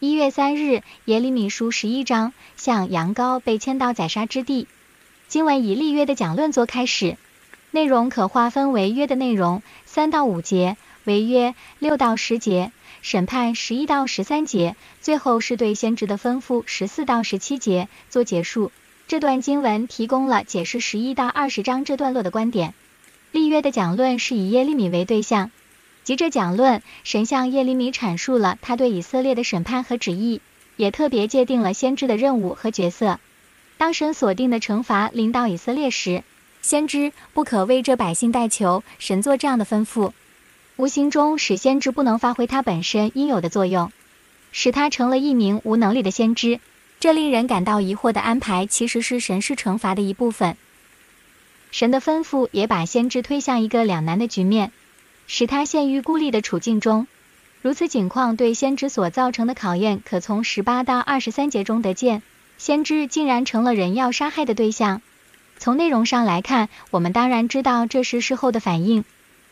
[0.00, 4.68] 一月三日，耶利米书十一章，向羊羔被牵到宰杀之地。
[5.26, 7.16] 经文以立约的讲论作开始，
[7.72, 12.70] 内容可划分为约的内容三到五节，违约六到十节，
[13.02, 18.70] 审判十一到十三节，最后是对先知的吩咐十四到十七节做结束。
[19.08, 22.72] 这段经文提供了解释十一到二十章这段落的观点。
[23.32, 25.50] 立约的讲论是以耶利米为对象。
[26.08, 30.40] 急着讲论，神向耶利米阐述了他对以色列的审判和旨意，
[30.76, 33.20] 也特别界定了先知的任务和角色。
[33.76, 36.22] 当神所定的惩罚临到以色列时，
[36.62, 38.82] 先知不可为这百姓代求。
[38.98, 40.12] 神做这样的吩咐，
[40.76, 43.92] 无形中使先知不能发挥他本身应有的作用，
[44.50, 46.58] 使他成了一名无能力的先知。
[47.00, 50.56] 这令人感到疑惑的安排，其实是神施惩罚的一部分。
[51.70, 54.72] 神的吩咐也把先知推向一个两难的局面。
[55.28, 57.06] 使他陷于孤立的处境中，
[57.60, 62.22] 如此景况对先知所造成的考验，可从十八到二十三节中得见。
[62.56, 65.02] 先知竟然成了人要杀害的对象。
[65.58, 69.04] 从内容上来看，我们当然知道这是事后的反应。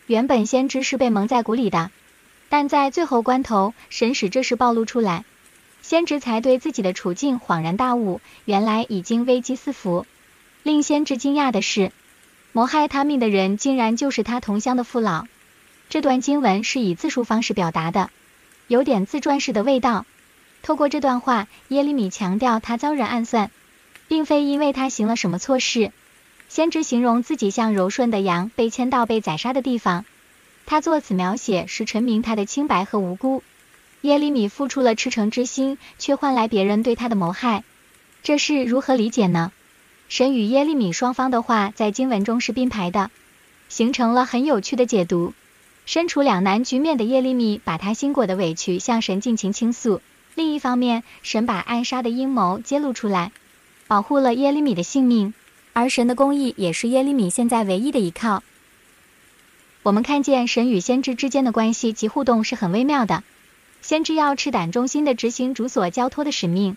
[0.06, 1.90] 原本先知是被蒙在鼓里的，
[2.48, 5.24] 但在最后关头，神使这事暴露出来，
[5.82, 10.06] 先知才对自己的处境恍然大悟，原来已经危机四伏。
[10.62, 11.92] 令先知惊讶的是，
[12.52, 15.26] 谋害他命的人，竟然就是他同乡的父老。
[15.88, 18.10] 这段经文是以自述方式表达的，
[18.66, 20.04] 有点自传式的味道。
[20.62, 23.50] 透过这段话，耶利米强调他遭人暗算，
[24.08, 25.92] 并非因为他行了什么错事。
[26.48, 30.04] 先知形容自己像柔顺的羊被牵到被宰杀的地方，
[30.64, 33.42] 他作此描写是陈明他的清白和无辜。
[34.00, 37.64] 耶利米付出了赤诚之心，却换来别人对他的谋害，
[38.22, 39.52] 这是如何理解呢？
[40.08, 43.10] 神与耶利米双方的话在经文中是并排的，
[43.68, 45.32] 形成了很有趣的解读。
[45.86, 50.02] 身处两难局面的耶利米，把他心过的委屈向神尽情倾诉。
[50.34, 53.30] 另一方面，神把暗杀的阴谋揭露出来，
[53.86, 55.32] 保护了耶利米的性命。
[55.72, 58.42] 而神的公义也是耶利米现在唯一的依靠。
[59.84, 63.22] 我们看见神与先知之间的关系及互动是很微妙的。
[63.80, 66.76] 先知要赤胆忠心地执行主所交托的使命，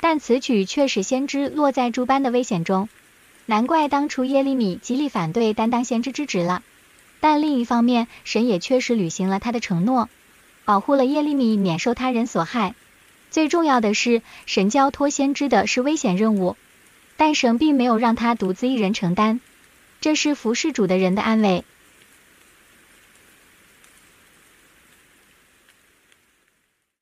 [0.00, 2.88] 但此举却使先知落在诸般的危险中。
[3.46, 6.62] 难怪当初耶利米极力反对担当先知之职了。
[7.20, 10.08] 但另一方面，神也确实履行了他的承诺，
[10.64, 12.74] 保护了耶利米免受他人所害。
[13.30, 16.56] 最重要的是，神交托先知的是危险任务，
[17.16, 19.40] 但神并没有让他独自一人承担，
[20.00, 21.64] 这是服侍主的人的安慰。